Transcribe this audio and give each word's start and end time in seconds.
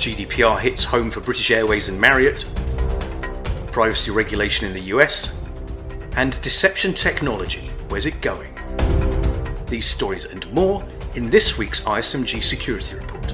GDPR 0.00 0.58
hits 0.58 0.82
home 0.82 1.10
for 1.10 1.20
British 1.20 1.50
Airways 1.50 1.90
and 1.90 2.00
Marriott, 2.00 2.46
privacy 3.70 4.10
regulation 4.10 4.66
in 4.66 4.72
the 4.72 4.80
US, 4.96 5.44
and 6.16 6.40
deception 6.40 6.94
technology. 6.94 7.66
Where's 7.90 8.06
it 8.06 8.18
going? 8.22 8.54
These 9.66 9.84
stories 9.84 10.24
and 10.24 10.50
more 10.54 10.82
in 11.16 11.28
this 11.28 11.58
week's 11.58 11.82
ISMG 11.82 12.42
Security 12.42 12.94
Report. 12.94 13.26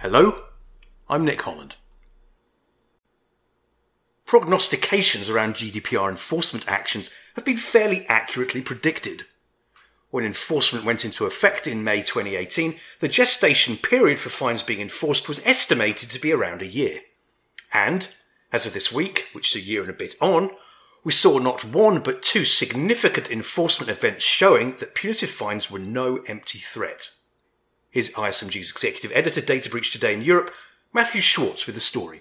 Hello, 0.00 0.42
I'm 1.08 1.24
Nick 1.24 1.42
Holland. 1.42 1.76
Prognostications 4.28 5.30
around 5.30 5.54
GDPR 5.54 6.10
enforcement 6.10 6.68
actions 6.68 7.10
have 7.34 7.46
been 7.46 7.56
fairly 7.56 8.04
accurately 8.08 8.60
predicted. 8.60 9.24
When 10.10 10.22
enforcement 10.22 10.84
went 10.84 11.02
into 11.02 11.24
effect 11.24 11.66
in 11.66 11.82
May 11.82 12.02
2018, 12.02 12.74
the 13.00 13.08
gestation 13.08 13.78
period 13.78 14.20
for 14.20 14.28
fines 14.28 14.62
being 14.62 14.82
enforced 14.82 15.28
was 15.28 15.40
estimated 15.46 16.10
to 16.10 16.20
be 16.20 16.30
around 16.30 16.60
a 16.60 16.66
year. 16.66 17.00
And, 17.72 18.14
as 18.52 18.66
of 18.66 18.74
this 18.74 18.92
week, 18.92 19.28
which 19.32 19.56
is 19.56 19.62
a 19.62 19.66
year 19.66 19.80
and 19.80 19.88
a 19.88 19.94
bit 19.94 20.14
on, 20.20 20.50
we 21.02 21.12
saw 21.12 21.38
not 21.38 21.64
one 21.64 22.00
but 22.00 22.22
two 22.22 22.44
significant 22.44 23.30
enforcement 23.30 23.88
events 23.88 24.26
showing 24.26 24.76
that 24.76 24.94
punitive 24.94 25.30
fines 25.30 25.70
were 25.70 25.78
no 25.78 26.18
empty 26.28 26.58
threat. 26.58 27.12
Here's 27.88 28.10
ISMG's 28.10 28.72
executive 28.72 29.10
editor, 29.14 29.40
Data 29.40 29.70
Breach 29.70 29.90
Today 29.90 30.12
in 30.12 30.20
Europe, 30.20 30.52
Matthew 30.92 31.22
Schwartz, 31.22 31.64
with 31.64 31.76
the 31.76 31.80
story. 31.80 32.20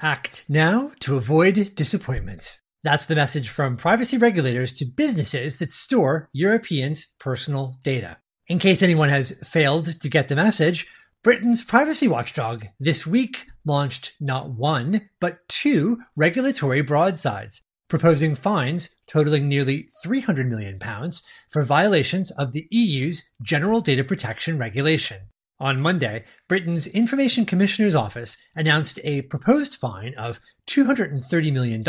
Act 0.00 0.44
now 0.46 0.92
to 1.00 1.16
avoid 1.16 1.72
disappointment. 1.74 2.58
That's 2.84 3.06
the 3.06 3.14
message 3.14 3.48
from 3.48 3.78
privacy 3.78 4.18
regulators 4.18 4.74
to 4.74 4.84
businesses 4.84 5.56
that 5.56 5.72
store 5.72 6.28
Europeans' 6.34 7.06
personal 7.18 7.76
data. 7.82 8.18
In 8.46 8.58
case 8.58 8.82
anyone 8.82 9.08
has 9.08 9.32
failed 9.42 9.98
to 10.00 10.08
get 10.10 10.28
the 10.28 10.36
message, 10.36 10.86
Britain's 11.24 11.64
privacy 11.64 12.06
watchdog 12.06 12.66
this 12.78 13.06
week 13.06 13.46
launched 13.64 14.12
not 14.20 14.50
one, 14.50 15.08
but 15.18 15.48
two 15.48 16.02
regulatory 16.14 16.82
broadsides, 16.82 17.62
proposing 17.88 18.34
fines 18.34 18.90
totaling 19.08 19.48
nearly 19.48 19.88
£300 20.04 20.46
million 20.46 20.78
for 21.50 21.64
violations 21.64 22.30
of 22.32 22.52
the 22.52 22.68
EU's 22.70 23.24
General 23.42 23.80
Data 23.80 24.04
Protection 24.04 24.58
Regulation. 24.58 25.30
On 25.58 25.80
Monday, 25.80 26.24
Britain's 26.48 26.86
Information 26.86 27.46
Commissioner's 27.46 27.94
Office 27.94 28.36
announced 28.54 29.00
a 29.02 29.22
proposed 29.22 29.76
fine 29.76 30.12
of 30.14 30.38
$230 30.66 31.50
million 31.50 31.82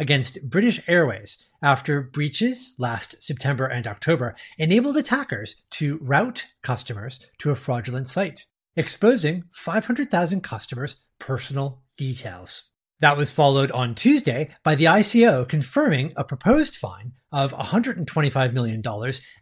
against 0.00 0.50
British 0.50 0.80
Airways 0.88 1.38
after 1.62 2.02
breaches 2.02 2.74
last 2.78 3.22
September 3.22 3.64
and 3.66 3.86
October 3.86 4.34
enabled 4.58 4.96
attackers 4.96 5.54
to 5.70 5.98
route 6.02 6.48
customers 6.62 7.20
to 7.38 7.50
a 7.50 7.54
fraudulent 7.54 8.08
site, 8.08 8.46
exposing 8.74 9.44
500,000 9.52 10.42
customers' 10.42 10.96
personal 11.20 11.82
details. 11.96 12.70
That 12.98 13.16
was 13.16 13.32
followed 13.32 13.70
on 13.70 13.94
Tuesday 13.94 14.50
by 14.64 14.74
the 14.74 14.86
ICO 14.86 15.48
confirming 15.48 16.12
a 16.16 16.24
proposed 16.24 16.74
fine 16.74 17.12
of 17.30 17.52
$125 17.52 18.52
million 18.52 18.82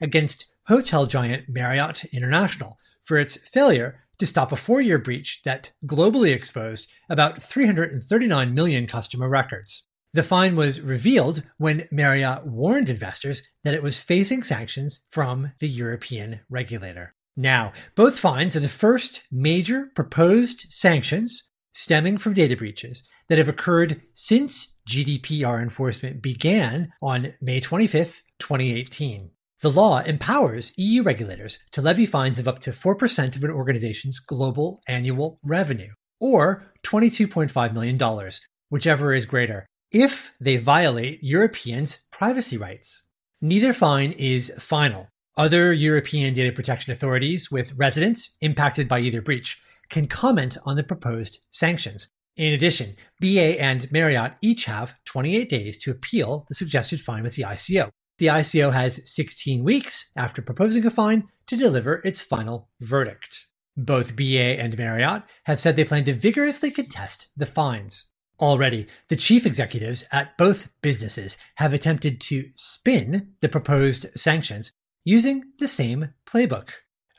against 0.03 0.47
hotel 0.67 1.07
giant 1.07 1.49
Marriott 1.49 2.05
International 2.07 2.79
for 3.05 3.17
its 3.17 3.37
failure 3.37 4.01
to 4.19 4.27
stop 4.27 4.53
a 4.53 4.57
four 4.57 4.81
year 4.81 4.99
breach 4.99 5.43
that 5.45 5.73
globally 5.87 6.35
exposed 6.35 6.89
about 7.09 7.43
339 7.43 8.55
million 8.55 8.87
customer 8.87 9.29
records. 9.29 9.87
The 10.13 10.23
fine 10.23 10.55
was 10.55 10.81
revealed 10.81 11.43
when 11.59 11.89
Marriott 11.91 12.47
warned 12.47 12.89
investors 12.89 13.43
that 13.65 13.75
it 13.75 13.83
was 13.83 13.99
facing 13.99 14.45
sanctions 14.45 15.03
from 15.11 15.53
the 15.59 15.69
European 15.69 16.41
regulator. 16.49 17.15
Now, 17.37 17.73
both 17.97 18.19
fines 18.19 18.55
are 18.55 18.61
the 18.61 18.69
first 18.69 19.25
major 19.33 19.91
proposed 19.97 20.67
sanctions 20.71 21.49
stemming 21.73 22.19
from 22.19 22.33
data 22.33 22.57
breaches 22.57 23.03
that 23.29 23.39
have 23.39 23.49
occurred 23.49 24.01
since 24.13 24.77
GDPR 24.89 25.61
enforcement 25.61 26.23
began 26.23 26.93
on 27.03 27.35
May 27.41 27.59
25, 27.59 28.23
2018. 28.39 29.31
The 29.65 29.71
law 29.71 30.01
empowers 30.01 30.75
EU 30.77 31.03
regulators 31.03 31.59
to 31.73 31.81
levy 31.81 32.05
fines 32.05 32.39
of 32.39 32.47
up 32.47 32.59
to 32.59 32.71
4% 32.71 33.35
of 33.35 33.43
an 33.45 33.51
organization's 33.51 34.19
global 34.21 34.83
annual 34.87 35.41
revenue, 35.43 35.95
or 36.21 36.71
$22.5 36.83 37.73
million, 37.73 38.31
whichever 38.69 39.15
is 39.15 39.25
greater, 39.25 39.65
if 39.91 40.33
they 40.39 40.59
violate 40.59 41.25
Europeans' 41.25 42.05
privacy 42.13 42.59
rights. 42.59 43.05
Neither 43.41 43.73
fine 43.73 44.13
is 44.13 44.53
final. 44.59 45.09
Other 45.35 45.73
European 45.73 46.35
data 46.35 46.53
protection 46.53 46.93
authorities 46.93 47.51
with 47.51 47.73
residents 47.75 48.37
impacted 48.43 48.87
by 48.87 49.01
either 49.01 49.23
breach 49.23 49.59
can 49.89 50.09
comment 50.09 50.59
on 50.67 50.77
the 50.77 50.85
proposed 50.85 51.39
sanctions. 51.51 52.11
In 52.37 52.53
addition, 52.53 52.97
BA 53.19 53.59
and 53.59 53.91
Marriott 53.91 54.35
each 54.43 54.67
have 54.67 54.95
28 55.07 55.49
days 55.49 55.79
to 55.79 55.91
appeal 55.91 56.45
the 56.51 56.55
suggested 56.55 57.01
fine 57.01 57.23
with 57.23 57.37
the 57.37 57.45
ICO. 57.45 57.89
The 58.19 58.27
ICO 58.27 58.73
has 58.73 59.01
16 59.05 59.65
weeks 59.65 60.11
after 60.17 60.41
proposing 60.41 60.87
a 60.87 60.91
fine 60.91 61.29
to 61.47 61.57
deliver 61.57 62.01
its 62.05 62.23
final 62.23 62.69
verdict. 62.81 63.47
Both 63.77 64.15
BA 64.15 64.61
and 64.61 64.79
Marriott 64.79 65.25
have 65.45 65.59
said 65.59 65.75
they 65.75 65.85
plan 65.85 66.05
to 66.05 66.15
vigorously 66.15 66.71
contest 66.71 67.29
the 67.37 67.47
fines. 67.47 68.05
Already, 68.41 68.87
the 69.09 69.17
chief 69.17 69.47
executives 69.47 70.05
at 70.13 70.37
both 70.39 70.69
businesses 70.81 71.37
have 71.57 71.73
attempted 71.73 72.21
to 72.23 72.51
spin 72.55 73.35
the 73.41 73.49
proposed 73.49 74.07
sanctions 74.17 74.73
using 75.05 75.45
the 75.59 75.69
same 75.69 76.15
playbook. 76.27 76.71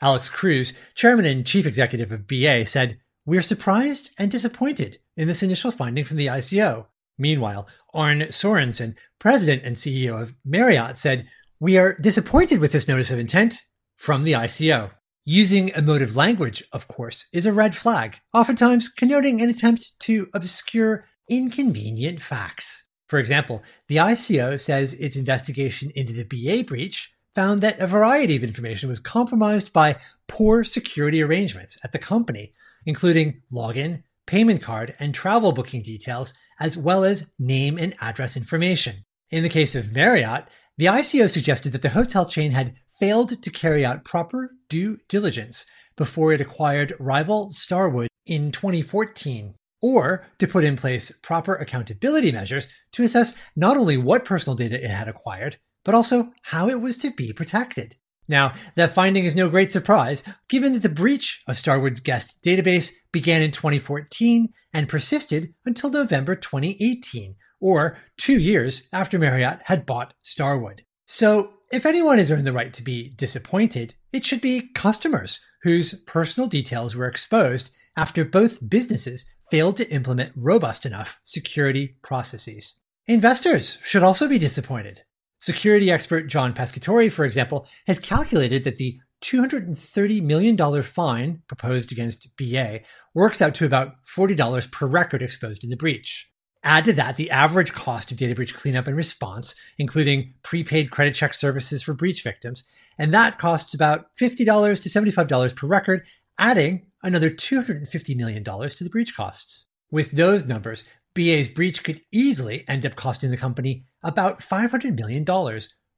Alex 0.02 0.28
Cruz, 0.28 0.72
chairman 0.94 1.24
and 1.24 1.46
chief 1.46 1.66
executive 1.66 2.12
of 2.12 2.26
BA, 2.26 2.66
said, 2.66 2.98
We're 3.24 3.42
surprised 3.42 4.10
and 4.18 4.30
disappointed 4.30 4.98
in 5.16 5.28
this 5.28 5.42
initial 5.42 5.70
finding 5.70 6.04
from 6.04 6.16
the 6.16 6.26
ICO. 6.26 6.86
Meanwhile, 7.18 7.68
Arne 7.94 8.26
Sorenson, 8.30 8.94
president 9.18 9.62
and 9.64 9.76
CEO 9.76 10.20
of 10.20 10.34
Marriott, 10.44 10.98
said, 10.98 11.28
We 11.58 11.78
are 11.78 11.96
disappointed 11.98 12.60
with 12.60 12.72
this 12.72 12.88
notice 12.88 13.10
of 13.10 13.18
intent 13.18 13.62
from 13.96 14.24
the 14.24 14.32
ICO. 14.32 14.90
Using 15.24 15.70
emotive 15.70 16.14
language, 16.14 16.62
of 16.72 16.86
course, 16.86 17.26
is 17.32 17.46
a 17.46 17.52
red 17.52 17.74
flag, 17.74 18.18
oftentimes 18.32 18.88
connoting 18.88 19.42
an 19.42 19.50
attempt 19.50 19.98
to 20.00 20.28
obscure 20.32 21.06
inconvenient 21.28 22.20
facts. 22.20 22.84
For 23.08 23.18
example, 23.18 23.62
the 23.88 23.96
ICO 23.96 24.60
says 24.60 24.94
its 24.94 25.16
investigation 25.16 25.90
into 25.94 26.12
the 26.12 26.24
BA 26.24 26.64
breach 26.64 27.10
found 27.34 27.60
that 27.60 27.78
a 27.78 27.86
variety 27.86 28.36
of 28.36 28.44
information 28.44 28.88
was 28.88 28.98
compromised 28.98 29.72
by 29.72 29.96
poor 30.26 30.64
security 30.64 31.22
arrangements 31.22 31.76
at 31.84 31.92
the 31.92 31.98
company, 31.98 32.52
including 32.84 33.42
login, 33.52 34.02
payment 34.26 34.62
card, 34.62 34.94
and 34.98 35.14
travel 35.14 35.52
booking 35.52 35.82
details 35.82 36.34
as 36.60 36.76
well 36.76 37.04
as 37.04 37.26
name 37.38 37.78
and 37.78 37.94
address 38.00 38.36
information. 38.36 39.04
In 39.30 39.42
the 39.42 39.48
case 39.48 39.74
of 39.74 39.92
Marriott, 39.92 40.44
the 40.78 40.86
ICO 40.86 41.30
suggested 41.30 41.72
that 41.72 41.82
the 41.82 41.90
hotel 41.90 42.26
chain 42.26 42.52
had 42.52 42.74
failed 42.98 43.42
to 43.42 43.50
carry 43.50 43.84
out 43.84 44.04
proper 44.04 44.52
due 44.68 44.98
diligence 45.08 45.66
before 45.96 46.32
it 46.32 46.40
acquired 46.40 46.94
rival 46.98 47.50
Starwood 47.52 48.08
in 48.26 48.52
2014, 48.52 49.54
or 49.80 50.26
to 50.38 50.46
put 50.46 50.64
in 50.64 50.76
place 50.76 51.12
proper 51.22 51.54
accountability 51.54 52.32
measures 52.32 52.68
to 52.92 53.02
assess 53.02 53.34
not 53.54 53.76
only 53.76 53.96
what 53.96 54.24
personal 54.24 54.56
data 54.56 54.82
it 54.82 54.90
had 54.90 55.08
acquired, 55.08 55.56
but 55.84 55.94
also 55.94 56.32
how 56.44 56.68
it 56.68 56.80
was 56.80 56.98
to 56.98 57.10
be 57.10 57.32
protected. 57.32 57.96
Now, 58.28 58.52
that 58.74 58.94
finding 58.94 59.24
is 59.24 59.36
no 59.36 59.48
great 59.48 59.72
surprise, 59.72 60.22
given 60.48 60.72
that 60.72 60.82
the 60.82 60.88
breach 60.88 61.42
of 61.46 61.56
Starwood's 61.56 62.00
guest 62.00 62.38
database 62.44 62.92
began 63.12 63.42
in 63.42 63.52
2014 63.52 64.52
and 64.72 64.88
persisted 64.88 65.54
until 65.64 65.90
November 65.90 66.34
2018, 66.34 67.36
or 67.60 67.96
two 68.16 68.38
years 68.38 68.88
after 68.92 69.18
Marriott 69.18 69.60
had 69.64 69.86
bought 69.86 70.14
Starwood. 70.22 70.82
So, 71.06 71.52
if 71.72 71.84
anyone 71.84 72.18
has 72.18 72.30
earned 72.30 72.46
the 72.46 72.52
right 72.52 72.72
to 72.74 72.82
be 72.82 73.10
disappointed, 73.10 73.94
it 74.12 74.24
should 74.24 74.40
be 74.40 74.70
customers 74.72 75.40
whose 75.62 75.94
personal 76.04 76.48
details 76.48 76.94
were 76.94 77.08
exposed 77.08 77.70
after 77.96 78.24
both 78.24 78.68
businesses 78.68 79.26
failed 79.50 79.76
to 79.76 79.90
implement 79.90 80.32
robust 80.36 80.86
enough 80.86 81.18
security 81.24 81.96
processes. 82.02 82.80
Investors 83.06 83.78
should 83.82 84.02
also 84.02 84.28
be 84.28 84.38
disappointed. 84.38 85.02
Security 85.46 85.92
expert 85.92 86.26
John 86.26 86.52
Pescatore, 86.52 87.12
for 87.12 87.24
example, 87.24 87.68
has 87.86 88.00
calculated 88.00 88.64
that 88.64 88.78
the 88.78 88.98
$230 89.22 90.20
million 90.20 90.82
fine 90.82 91.42
proposed 91.46 91.92
against 91.92 92.36
BA 92.36 92.80
works 93.14 93.40
out 93.40 93.54
to 93.54 93.64
about 93.64 94.04
$40 94.04 94.72
per 94.72 94.88
record 94.88 95.22
exposed 95.22 95.62
in 95.62 95.70
the 95.70 95.76
breach. 95.76 96.28
Add 96.64 96.86
to 96.86 96.92
that 96.94 97.14
the 97.14 97.30
average 97.30 97.74
cost 97.74 98.10
of 98.10 98.16
data 98.16 98.34
breach 98.34 98.56
cleanup 98.56 98.88
and 98.88 98.96
response, 98.96 99.54
including 99.78 100.34
prepaid 100.42 100.90
credit 100.90 101.14
check 101.14 101.32
services 101.32 101.80
for 101.80 101.94
breach 101.94 102.24
victims, 102.24 102.64
and 102.98 103.14
that 103.14 103.38
costs 103.38 103.72
about 103.72 104.06
$50 104.20 104.82
to 104.82 104.88
$75 104.88 105.54
per 105.54 105.68
record, 105.68 106.04
adding 106.40 106.88
another 107.04 107.30
$250 107.30 108.16
million 108.16 108.42
to 108.42 108.82
the 108.82 108.90
breach 108.90 109.14
costs. 109.14 109.66
With 109.92 110.10
those 110.10 110.44
numbers, 110.44 110.82
BA's 111.16 111.48
breach 111.48 111.82
could 111.82 112.02
easily 112.12 112.64
end 112.68 112.86
up 112.86 112.94
costing 112.94 113.30
the 113.30 113.36
company 113.36 113.86
about 114.04 114.40
$500 114.40 114.96
million, 114.96 115.26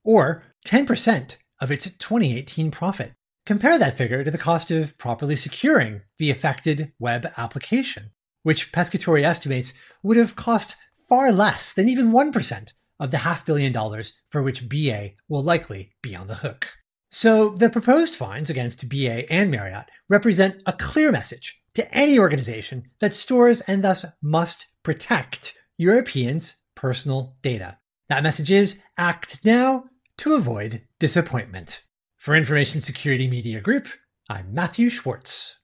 or 0.05 0.45
10% 0.67 1.37
of 1.61 1.71
its 1.71 1.85
2018 1.85 2.71
profit. 2.71 3.13
Compare 3.45 3.79
that 3.79 3.97
figure 3.97 4.23
to 4.23 4.31
the 4.31 4.39
cost 4.39 4.71
of 4.71 4.97
properly 4.97 5.35
securing 5.35 6.03
the 6.19 6.31
affected 6.31 6.93
web 6.99 7.31
application, 7.37 8.13
which 8.45 8.71
Pescatore 8.73 9.23
estimates 9.23 9.73
would 10.03 10.17
have 10.17 10.37
cost 10.37 10.77
far 11.09 11.33
less 11.33 11.73
than 11.73 11.89
even 11.89 12.13
1% 12.13 12.73
of 13.01 13.11
the 13.11 13.19
half 13.19 13.45
billion 13.45 13.73
dollars 13.73 14.13
for 14.29 14.43
which 14.43 14.69
BA 14.69 15.11
will 15.29 15.43
likely 15.43 15.93
be 16.01 16.15
on 16.15 16.29
the 16.29 16.37
hook. 16.37 16.78
So 17.11 17.51
the 17.51 17.71
proposed 17.71 18.15
fines 18.15 18.51
against 18.51 18.89
BA 18.89 19.31
and 19.33 19.51
Marriott 19.51 19.87
represent 20.09 20.63
a 20.67 20.73
clear 20.73 21.11
message 21.11 21.61
to 21.75 21.95
any 21.95 22.19
organization 22.19 22.91
that 23.01 23.15
stores 23.15 23.61
and 23.63 23.83
thus 23.83 24.05
must 24.23 24.67
protect 24.83 25.55
Europeans' 25.77 26.57
personal 26.75 27.37
data. 27.43 27.79
That 28.09 28.23
message 28.23 28.51
is 28.51 28.81
act 28.97 29.39
now 29.45 29.85
to 30.19 30.35
avoid 30.35 30.83
disappointment. 30.99 31.83
For 32.17 32.35
Information 32.35 32.81
Security 32.81 33.29
Media 33.29 33.61
Group, 33.61 33.89
I'm 34.29 34.53
Matthew 34.53 34.91
Schwartz. 34.91 35.61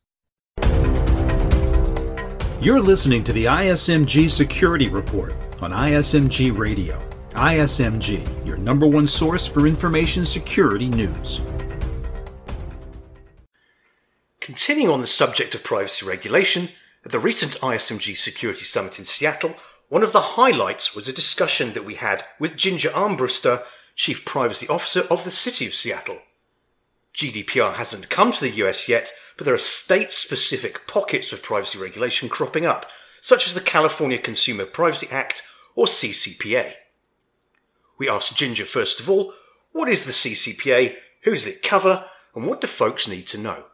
You're 2.61 2.81
listening 2.81 3.25
to 3.25 3.33
the 3.33 3.45
ISMG 3.47 4.31
Security 4.31 4.89
Report 4.89 5.35
on 5.61 5.73
ISMG 5.73 6.57
Radio. 6.57 7.14
ISMG, 7.35 8.47
your 8.47 8.57
number 8.57 8.87
one 8.87 9.09
source 9.09 9.45
for 9.45 9.67
information 9.67 10.25
security 10.25 10.89
news. 10.89 11.41
Continuing 14.41 14.93
on 14.93 15.01
the 15.01 15.07
subject 15.07 15.53
of 15.57 15.65
privacy 15.65 16.07
regulation, 16.07 16.69
at 17.05 17.11
the 17.11 17.19
recent 17.19 17.59
ISMG 17.61 18.17
Security 18.17 18.65
Summit 18.65 19.01
in 19.01 19.05
Seattle, 19.05 19.57
one 19.89 20.05
of 20.05 20.13
the 20.13 20.21
highlights 20.21 20.95
was 20.95 21.09
a 21.09 21.13
discussion 21.13 21.73
that 21.73 21.85
we 21.85 21.97
had 21.97 22.25
with 22.39 22.57
Ginger 22.57 22.91
Armbruster, 22.91 23.65
Chief 23.97 24.25
Privacy 24.25 24.69
Officer 24.69 25.01
of 25.11 25.25
the 25.25 25.31
City 25.33 25.67
of 25.67 25.75
Seattle. 25.75 26.21
GDPR 27.15 27.75
hasn't 27.75 28.11
come 28.11 28.31
to 28.31 28.41
the 28.43 28.65
US 28.65 28.89
yet, 28.89 29.13
but 29.37 29.45
there 29.45 29.55
are 29.55 29.59
state 29.59 30.13
specific 30.13 30.87
pockets 30.87 31.33
of 31.33 31.43
privacy 31.43 31.79
regulation 31.79 32.29
cropping 32.29 32.65
up, 32.65 32.87
such 33.21 33.49
as 33.49 33.55
the 33.55 33.61
California 33.61 34.19
Consumer 34.19 34.67
Privacy 34.67 35.09
Act 35.11 35.43
or 35.75 35.87
CCPA. 35.87 36.75
We 37.99 38.09
asked 38.09 38.37
Ginger 38.37 38.65
first 38.65 39.01
of 39.01 39.09
all, 39.09 39.33
what 39.73 39.89
is 39.89 40.05
the 40.05 40.13
CCPA, 40.13 40.97
who 41.23 41.33
does 41.33 41.47
it 41.47 41.63
cover, 41.63 42.05
and 42.35 42.47
what 42.47 42.61
do 42.61 42.67
folks 42.67 43.09
need 43.09 43.27
to 43.29 43.39
know? 43.39 43.65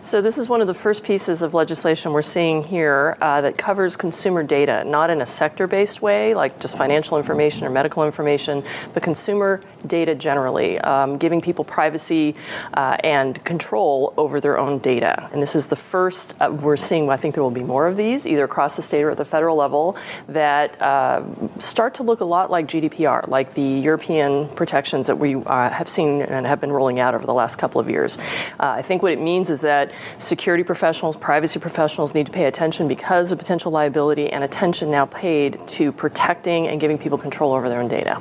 So, 0.00 0.20
this 0.20 0.36
is 0.36 0.48
one 0.48 0.60
of 0.60 0.66
the 0.66 0.74
first 0.74 1.04
pieces 1.04 1.42
of 1.42 1.54
legislation 1.54 2.12
we're 2.12 2.22
seeing 2.22 2.64
here 2.64 3.16
uh, 3.20 3.40
that 3.42 3.56
covers 3.56 3.96
consumer 3.96 4.42
data, 4.42 4.82
not 4.84 5.10
in 5.10 5.20
a 5.20 5.26
sector 5.26 5.68
based 5.68 6.02
way, 6.02 6.34
like 6.34 6.58
just 6.58 6.76
financial 6.76 7.18
information 7.18 7.68
or 7.68 7.70
medical 7.70 8.04
information, 8.04 8.64
but 8.94 9.04
consumer 9.04 9.60
data 9.86 10.16
generally, 10.16 10.76
um, 10.80 11.18
giving 11.18 11.40
people 11.40 11.64
privacy 11.64 12.34
uh, 12.74 12.96
and 13.04 13.44
control 13.44 14.12
over 14.16 14.40
their 14.40 14.58
own 14.58 14.80
data. 14.80 15.30
And 15.32 15.40
this 15.40 15.54
is 15.54 15.68
the 15.68 15.76
first 15.76 16.34
uh, 16.40 16.50
we're 16.50 16.76
seeing, 16.76 17.08
I 17.08 17.16
think 17.16 17.36
there 17.36 17.44
will 17.44 17.52
be 17.52 17.62
more 17.62 17.86
of 17.86 17.96
these, 17.96 18.26
either 18.26 18.42
across 18.42 18.74
the 18.74 18.82
state 18.82 19.04
or 19.04 19.10
at 19.10 19.18
the 19.18 19.24
federal 19.24 19.56
level, 19.56 19.96
that 20.26 20.82
uh, 20.82 21.22
start 21.60 21.94
to 21.94 22.02
look 22.02 22.20
a 22.20 22.24
lot 22.24 22.50
like 22.50 22.66
GDPR, 22.66 23.28
like 23.28 23.54
the 23.54 23.62
European 23.62 24.48
protections 24.48 25.06
that 25.06 25.18
we 25.18 25.36
uh, 25.36 25.70
have 25.70 25.88
seen 25.88 26.22
and 26.22 26.44
have 26.44 26.60
been 26.60 26.72
rolling 26.72 26.98
out 26.98 27.14
over 27.14 27.24
the 27.24 27.34
last 27.34 27.56
couple 27.56 27.80
of 27.80 27.88
years. 27.88 28.18
Uh, 28.58 28.66
I 28.66 28.82
think 28.82 29.02
what 29.02 29.12
it 29.12 29.20
means 29.20 29.48
is 29.48 29.60
that 29.60 29.81
security 30.18 30.62
professionals, 30.62 31.16
privacy 31.16 31.58
professionals 31.58 32.14
need 32.14 32.26
to 32.26 32.32
pay 32.32 32.44
attention 32.44 32.86
because 32.86 33.32
of 33.32 33.38
potential 33.38 33.72
liability 33.72 34.30
and 34.30 34.44
attention 34.44 34.90
now 34.90 35.06
paid 35.06 35.58
to 35.68 35.90
protecting 35.92 36.68
and 36.68 36.80
giving 36.80 36.98
people 36.98 37.18
control 37.18 37.52
over 37.52 37.68
their 37.68 37.80
own 37.80 37.88
data. 37.88 38.20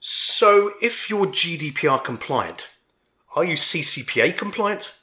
So, 0.00 0.72
if 0.82 1.08
you're 1.08 1.26
GDPR 1.26 2.02
compliant, 2.02 2.70
are 3.36 3.44
you 3.44 3.54
CCPA 3.54 4.36
compliant? 4.36 4.98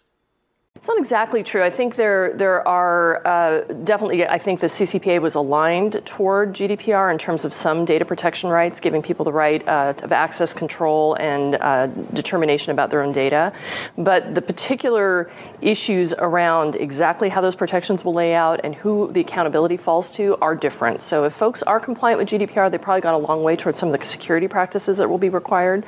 It's 0.79 0.87
not 0.87 0.97
exactly 0.97 1.43
true. 1.43 1.61
I 1.61 1.69
think 1.69 1.97
there 1.97 2.31
there 2.37 2.65
are 2.65 3.27
uh, 3.27 3.63
definitely. 3.83 4.25
I 4.25 4.37
think 4.37 4.61
the 4.61 4.67
CCPA 4.67 5.19
was 5.19 5.35
aligned 5.35 6.01
toward 6.05 6.53
GDPR 6.53 7.11
in 7.11 7.17
terms 7.17 7.43
of 7.43 7.53
some 7.53 7.83
data 7.83 8.05
protection 8.05 8.49
rights, 8.49 8.79
giving 8.79 9.01
people 9.01 9.25
the 9.25 9.33
right 9.33 9.61
uh, 9.67 9.93
of 10.01 10.13
access 10.13 10.53
control 10.53 11.15
and 11.15 11.55
uh, 11.55 11.87
determination 11.87 12.71
about 12.71 12.91
their 12.91 13.01
own 13.01 13.11
data. 13.11 13.51
But 13.97 14.35
the 14.35 14.41
particular 14.41 15.29
issues 15.59 16.13
around 16.13 16.75
exactly 16.75 17.27
how 17.27 17.41
those 17.41 17.55
protections 17.55 18.05
will 18.05 18.13
lay 18.13 18.33
out 18.33 18.61
and 18.63 18.73
who 18.73 19.11
the 19.11 19.19
accountability 19.19 19.75
falls 19.75 20.09
to 20.11 20.37
are 20.37 20.55
different. 20.55 21.01
So 21.01 21.25
if 21.25 21.33
folks 21.33 21.61
are 21.63 21.81
compliant 21.81 22.19
with 22.19 22.29
GDPR, 22.29 22.71
they've 22.71 22.81
probably 22.81 23.01
got 23.01 23.15
a 23.15 23.17
long 23.17 23.43
way 23.43 23.57
towards 23.57 23.77
some 23.77 23.89
of 23.93 23.99
the 23.99 24.05
security 24.05 24.47
practices 24.47 24.97
that 24.99 25.09
will 25.09 25.17
be 25.17 25.27
required 25.27 25.85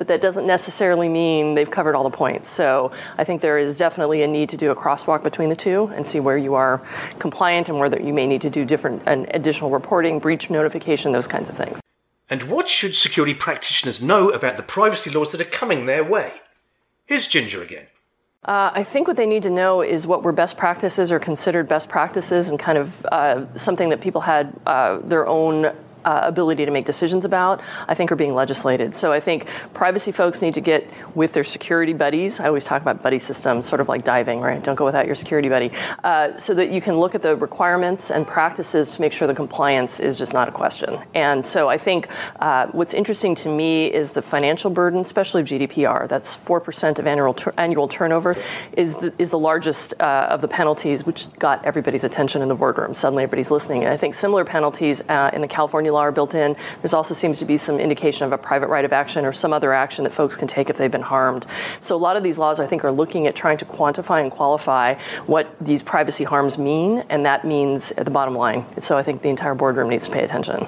but 0.00 0.08
that 0.08 0.22
doesn't 0.22 0.46
necessarily 0.46 1.10
mean 1.10 1.54
they've 1.54 1.70
covered 1.70 1.94
all 1.94 2.04
the 2.04 2.16
points. 2.16 2.48
So 2.48 2.90
I 3.18 3.24
think 3.24 3.42
there 3.42 3.58
is 3.58 3.76
definitely 3.76 4.22
a 4.22 4.26
need 4.26 4.48
to 4.48 4.56
do 4.56 4.70
a 4.70 4.74
crosswalk 4.74 5.22
between 5.22 5.50
the 5.50 5.56
two 5.56 5.92
and 5.94 6.06
see 6.06 6.20
where 6.20 6.38
you 6.38 6.54
are 6.54 6.80
compliant 7.18 7.68
and 7.68 7.78
where 7.78 8.00
you 8.00 8.14
may 8.14 8.26
need 8.26 8.40
to 8.40 8.48
do 8.48 8.64
different 8.64 9.02
and 9.04 9.30
additional 9.34 9.68
reporting, 9.68 10.18
breach 10.18 10.48
notification, 10.48 11.12
those 11.12 11.28
kinds 11.28 11.50
of 11.50 11.56
things. 11.58 11.82
And 12.30 12.44
what 12.44 12.66
should 12.66 12.94
security 12.94 13.34
practitioners 13.34 14.00
know 14.00 14.30
about 14.30 14.56
the 14.56 14.62
privacy 14.62 15.10
laws 15.10 15.32
that 15.32 15.40
are 15.42 15.44
coming 15.44 15.84
their 15.84 16.02
way? 16.02 16.40
Here's 17.04 17.28
Ginger 17.28 17.62
again. 17.62 17.86
Uh, 18.46 18.70
I 18.72 18.84
think 18.84 19.06
what 19.06 19.18
they 19.18 19.26
need 19.26 19.42
to 19.42 19.50
know 19.50 19.82
is 19.82 20.06
what 20.06 20.22
were 20.22 20.32
best 20.32 20.56
practices 20.56 21.12
or 21.12 21.18
considered 21.18 21.68
best 21.68 21.90
practices 21.90 22.48
and 22.48 22.58
kind 22.58 22.78
of 22.78 23.04
uh, 23.12 23.54
something 23.54 23.90
that 23.90 24.00
people 24.00 24.22
had 24.22 24.58
uh, 24.64 24.98
their 25.04 25.26
own 25.26 25.76
uh, 26.04 26.20
ability 26.22 26.64
to 26.64 26.70
make 26.70 26.84
decisions 26.84 27.24
about, 27.24 27.60
I 27.88 27.94
think 27.94 28.10
are 28.12 28.16
being 28.16 28.34
legislated. 28.34 28.94
So 28.94 29.12
I 29.12 29.20
think 29.20 29.46
privacy 29.74 30.12
folks 30.12 30.42
need 30.42 30.54
to 30.54 30.60
get 30.60 30.88
with 31.14 31.32
their 31.32 31.44
security 31.44 31.92
buddies. 31.92 32.40
I 32.40 32.46
always 32.46 32.64
talk 32.64 32.82
about 32.82 33.02
buddy 33.02 33.18
systems, 33.18 33.66
sort 33.66 33.80
of 33.80 33.88
like 33.88 34.04
diving, 34.04 34.40
right? 34.40 34.62
Don't 34.62 34.74
go 34.74 34.84
without 34.84 35.06
your 35.06 35.14
security 35.14 35.48
buddy. 35.48 35.70
Uh, 36.04 36.36
so 36.38 36.54
that 36.54 36.70
you 36.70 36.80
can 36.80 36.98
look 36.98 37.14
at 37.14 37.22
the 37.22 37.36
requirements 37.36 38.10
and 38.10 38.26
practices 38.26 38.92
to 38.92 39.00
make 39.00 39.12
sure 39.12 39.28
the 39.28 39.34
compliance 39.34 40.00
is 40.00 40.16
just 40.16 40.32
not 40.32 40.48
a 40.48 40.52
question. 40.52 40.98
And 41.14 41.44
so 41.44 41.68
I 41.68 41.78
think 41.78 42.08
uh, 42.38 42.66
what's 42.68 42.94
interesting 42.94 43.34
to 43.36 43.48
me 43.48 43.92
is 43.92 44.12
the 44.12 44.22
financial 44.22 44.70
burden, 44.70 45.00
especially 45.00 45.42
of 45.42 45.48
GDPR. 45.48 46.08
That's 46.08 46.36
4% 46.36 46.98
of 46.98 47.06
annual, 47.06 47.34
tur- 47.34 47.54
annual 47.56 47.88
turnover, 47.88 48.36
is 48.72 48.96
the, 48.96 49.12
is 49.18 49.30
the 49.30 49.38
largest 49.38 49.94
uh, 50.00 50.28
of 50.30 50.40
the 50.40 50.48
penalties, 50.48 51.04
which 51.04 51.32
got 51.38 51.64
everybody's 51.64 52.04
attention 52.04 52.42
in 52.42 52.48
the 52.48 52.54
boardroom. 52.54 52.94
Suddenly 52.94 53.24
everybody's 53.24 53.50
listening. 53.50 53.84
And 53.84 53.92
I 53.92 53.96
think 53.96 54.14
similar 54.14 54.44
penalties 54.44 55.02
uh, 55.08 55.30
in 55.32 55.40
the 55.40 55.48
California 55.48 55.89
are 55.96 56.12
built 56.12 56.34
in. 56.34 56.56
There's 56.82 56.94
also 56.94 57.14
seems 57.14 57.38
to 57.38 57.44
be 57.44 57.56
some 57.56 57.78
indication 57.78 58.24
of 58.24 58.32
a 58.32 58.38
private 58.38 58.68
right 58.68 58.84
of 58.84 58.92
action 58.92 59.24
or 59.24 59.32
some 59.32 59.52
other 59.52 59.72
action 59.72 60.04
that 60.04 60.12
folks 60.12 60.36
can 60.36 60.48
take 60.48 60.70
if 60.70 60.76
they've 60.76 60.90
been 60.90 61.02
harmed. 61.02 61.46
So 61.80 61.96
a 61.96 61.98
lot 61.98 62.16
of 62.16 62.22
these 62.22 62.38
laws, 62.38 62.60
I 62.60 62.66
think, 62.66 62.84
are 62.84 62.92
looking 62.92 63.26
at 63.26 63.34
trying 63.36 63.58
to 63.58 63.64
quantify 63.64 64.22
and 64.22 64.30
qualify 64.30 64.94
what 65.26 65.54
these 65.60 65.82
privacy 65.82 66.24
harms 66.24 66.58
mean, 66.58 67.04
and 67.08 67.24
that 67.26 67.44
means 67.44 67.92
at 67.92 68.04
the 68.04 68.10
bottom 68.10 68.34
line. 68.34 68.64
So 68.80 68.96
I 68.96 69.02
think 69.02 69.22
the 69.22 69.28
entire 69.28 69.54
boardroom 69.54 69.88
needs 69.88 70.06
to 70.06 70.12
pay 70.12 70.24
attention. 70.24 70.66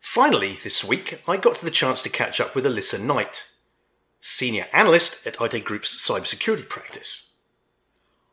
Finally, 0.00 0.54
this 0.62 0.84
week, 0.84 1.20
I 1.26 1.36
got 1.36 1.60
the 1.60 1.70
chance 1.70 2.00
to 2.02 2.08
catch 2.08 2.40
up 2.40 2.54
with 2.54 2.64
Alissa 2.64 3.00
Knight, 3.00 3.50
senior 4.20 4.66
analyst 4.72 5.26
at 5.26 5.36
Aite 5.38 5.64
Group's 5.64 5.96
cybersecurity 6.08 6.68
practice. 6.68 7.34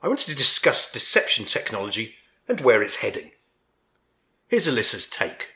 I 0.04 0.08
wanted 0.08 0.28
to 0.28 0.36
discuss 0.36 0.92
deception 0.92 1.46
technology 1.46 2.16
and 2.48 2.62
where 2.62 2.84
it's 2.84 2.98
heading. 2.98 3.32
Here's 4.48 4.68
Alissa's 4.68 5.08
take. 5.08 5.50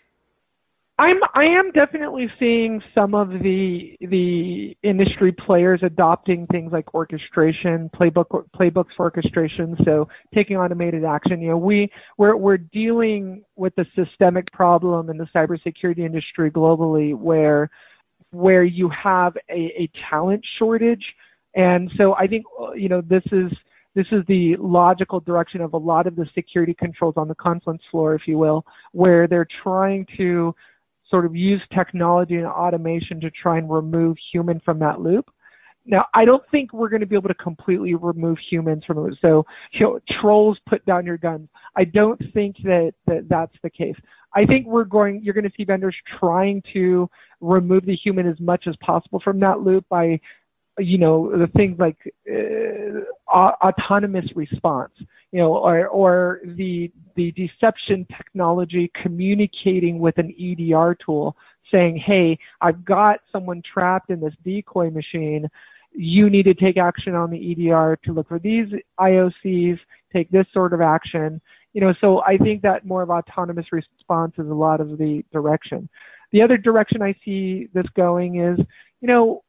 I'm 0.98 1.18
I 1.34 1.44
am 1.44 1.72
definitely 1.72 2.32
seeing 2.40 2.82
some 2.94 3.16
of 3.16 3.30
the 3.30 3.98
the 4.00 4.78
industry 4.82 5.34
players 5.34 5.82
adopting 5.84 6.46
things 6.48 6.72
like 6.72 6.94
orchestration, 6.94 7.90
playbook 7.94 8.46
playbooks 8.56 8.96
for 8.96 9.04
orchestration, 9.04 9.76
so 9.84 10.08
taking 10.34 10.56
automated 10.56 11.04
action. 11.04 11.42
You 11.42 11.50
know, 11.50 11.58
we 11.58 11.92
we're 12.18 12.38
we're 12.38 12.58
dealing 12.58 13.44
with 13.58 13.74
a 13.78 13.86
systemic 13.94 14.50
problem 14.54 15.10
in 15.10 15.18
the 15.18 15.28
cybersecurity 15.36 16.00
industry 16.00 16.50
globally 16.50 17.14
where 17.14 17.70
where 18.32 18.64
you 18.64 18.90
have 18.90 19.36
a, 19.50 19.74
a 19.78 19.90
talent 20.10 20.46
shortage. 20.58 21.04
And 21.56 21.92
so 21.98 22.16
I 22.16 22.26
think 22.26 22.46
you 22.74 22.88
know 22.88 23.02
this 23.02 23.24
is 23.34 23.52
this 23.96 24.08
is 24.14 24.24
the 24.28 24.56
logical 24.58 25.20
direction 25.20 25.60
of 25.60 25.74
a 25.74 25.78
lot 25.78 26.08
of 26.08 26.16
the 26.16 26.26
security 26.34 26.74
controls 26.74 27.16
on 27.18 27.28
the 27.28 27.36
conference 27.36 27.82
floor, 27.92 28.16
if 28.16 28.28
you 28.28 28.38
will, 28.38 28.66
where 28.94 29.28
they're 29.28 29.48
trying 29.62 30.06
to 30.16 30.56
sort 31.10 31.26
of 31.26 31.36
use 31.36 31.62
technology 31.74 32.36
and 32.36 32.48
automation 32.48 33.20
to 33.22 33.30
try 33.32 33.58
and 33.58 33.70
remove 33.70 34.18
human 34.32 34.60
from 34.66 34.80
that 34.80 35.02
loop. 35.02 35.30
Now, 35.88 36.06
I 36.16 36.26
don't 36.26 36.44
think 36.50 36.74
we're 36.74 36.90
going 36.90 37.02
to 37.02 37.06
be 37.06 37.16
able 37.16 37.28
to 37.28 37.36
completely 37.36 37.94
remove 37.94 38.38
humans 38.50 38.84
from 38.88 39.08
it. 39.08 39.18
So, 39.22 39.46
you 39.74 39.82
know, 39.82 40.00
trolls 40.20 40.58
put 40.68 40.84
down 40.86 41.06
your 41.06 41.18
guns. 41.18 41.48
I 41.76 41.84
don't 41.84 42.20
think 42.34 42.56
that, 42.64 42.94
that 43.06 43.30
that's 43.30 43.54
the 43.62 43.70
case. 43.70 43.96
I 44.34 44.46
think 44.46 44.66
we're 44.66 44.84
going, 44.84 45.22
you're 45.24 45.36
going 45.36 45.44
to 45.44 45.52
see 45.56 45.64
vendors 45.64 45.96
trying 46.20 46.64
to 46.74 47.08
remove 47.40 47.86
the 47.86 47.96
human 47.96 48.28
as 48.28 48.40
much 48.40 48.66
as 48.68 48.76
possible 48.78 49.22
from 49.24 49.40
that 49.42 49.60
loop 49.60 49.86
by, 49.88 50.20
you 50.78 50.98
know, 50.98 51.32
the 51.38 51.48
things 51.48 51.78
like 51.80 51.98
uh, 52.30 53.52
autonomous 53.64 54.26
response 54.36 54.92
you 55.36 55.42
know, 55.42 55.54
or, 55.58 55.88
or 55.90 56.40
the, 56.46 56.90
the 57.18 57.34
deception 57.34 58.08
technology 58.16 58.90
communicating 59.04 60.00
with 60.00 60.18
an 60.18 60.34
EDR 60.40 60.96
tool. 61.06 61.36
saying, 61.70 61.98
hey, 61.98 62.40
I've 62.62 62.86
got 62.86 63.20
someone 63.34 63.62
trapped 63.62 64.12
in 64.12 64.22
this 64.22 64.34
decoy 64.46 64.90
machine. 64.92 65.50
You 65.92 66.30
need 66.30 66.44
to 66.44 66.54
take 66.54 66.78
action 66.78 67.16
on 67.16 67.32
the 67.32 67.52
EDR 67.52 68.00
to 68.06 68.14
look 68.14 68.30
for 68.30 68.40
these 68.40 68.68
IOCs, 68.98 69.78
take 70.14 70.32
this 70.32 70.46
sort 70.54 70.72
of 70.72 70.80
action. 70.80 71.42
You 71.74 71.82
know, 71.82 71.94
so 72.00 72.22
I 72.22 72.38
think 72.38 72.62
that 72.62 72.86
more 72.86 73.02
of 73.02 73.10
autonomous 73.10 73.74
response 73.74 74.36
is 74.38 74.48
a 74.48 74.54
lot 74.54 74.80
of 74.80 74.98
the 74.98 75.22
direction. 75.34 75.90
The 76.32 76.44
other 76.44 76.56
direction 76.56 77.02
I 77.02 77.14
see 77.26 77.68
this 77.74 77.88
going 77.98 78.40
is, 78.40 78.58
you 79.02 79.10
know, 79.10 79.44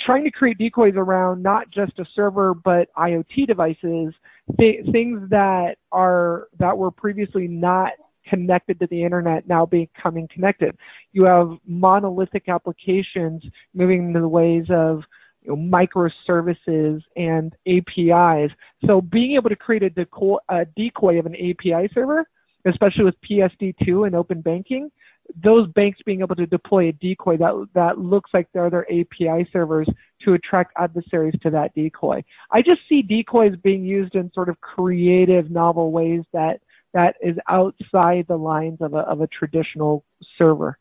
trying 0.00 0.24
to 0.24 0.30
create 0.30 0.58
decoys 0.58 0.94
around 0.96 1.42
not 1.42 1.70
just 1.70 1.98
a 1.98 2.04
server 2.14 2.54
but 2.54 2.88
IoT 2.96 3.46
devices, 3.46 4.14
th- 4.58 4.84
things 4.92 5.28
that 5.30 5.76
are 5.92 6.48
that 6.58 6.76
were 6.76 6.90
previously 6.90 7.48
not 7.48 7.92
connected 8.28 8.78
to 8.80 8.86
the 8.88 9.02
internet 9.02 9.48
now 9.48 9.64
becoming 9.64 10.28
connected. 10.32 10.76
You 11.12 11.24
have 11.24 11.50
monolithic 11.66 12.48
applications 12.48 13.42
moving 13.74 14.08
into 14.08 14.20
the 14.20 14.28
ways 14.28 14.66
of 14.70 15.02
you 15.42 15.56
know, 15.56 15.56
microservices 15.56 17.02
and 17.16 17.54
APIs. 17.66 18.50
So 18.86 19.00
being 19.00 19.34
able 19.34 19.50
to 19.50 19.56
create 19.56 19.82
a 19.82 20.06
a 20.48 20.64
decoy 20.76 21.18
of 21.18 21.26
an 21.26 21.34
API 21.34 21.88
server, 21.94 22.26
especially 22.66 23.04
with 23.04 23.14
PSD2 23.28 24.06
and 24.06 24.14
open 24.14 24.40
banking, 24.40 24.90
those 25.36 25.68
banks 25.68 25.98
being 26.04 26.20
able 26.20 26.36
to 26.36 26.46
deploy 26.46 26.88
a 26.88 26.92
decoy 26.92 27.36
that 27.36 27.68
that 27.74 27.98
looks 27.98 28.30
like 28.32 28.48
they're 28.52 28.70
their 28.70 28.86
API 28.90 29.48
servers 29.52 29.88
to 30.22 30.34
attract 30.34 30.72
adversaries 30.78 31.34
to 31.42 31.50
that 31.50 31.74
decoy. 31.74 32.24
I 32.50 32.62
just 32.62 32.80
see 32.88 33.02
decoys 33.02 33.54
being 33.62 33.84
used 33.84 34.14
in 34.14 34.32
sort 34.32 34.48
of 34.48 34.60
creative, 34.60 35.50
novel 35.50 35.92
ways 35.92 36.22
that 36.32 36.60
that 36.94 37.16
is 37.20 37.36
outside 37.48 38.26
the 38.28 38.36
lines 38.36 38.78
of 38.80 38.94
a, 38.94 38.98
of 38.98 39.20
a 39.20 39.26
traditional 39.26 40.04
server. 40.36 40.78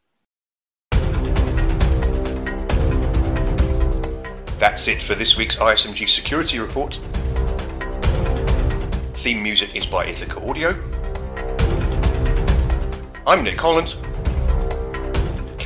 That's 4.57 4.87
it 4.87 5.03
for 5.03 5.13
this 5.13 5.37
week's 5.37 5.57
ISMG 5.57 6.09
Security 6.09 6.57
Report. 6.57 6.95
Theme 9.13 9.43
music 9.43 9.75
is 9.75 9.85
by 9.85 10.05
Ithaca 10.05 10.39
Audio. 10.47 10.69
I'm 13.27 13.43
Nick 13.43 13.59
Holland. 13.59 13.95